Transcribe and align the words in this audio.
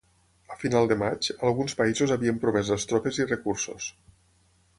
Al 0.53 0.57
final 0.61 0.87
de 0.91 0.95
maig, 1.01 1.29
alguns 1.49 1.77
països 1.81 2.15
havien 2.17 2.41
promès 2.47 2.73
les 2.75 2.89
tropes 2.93 3.21
i 3.23 3.29
recursos. 3.33 3.93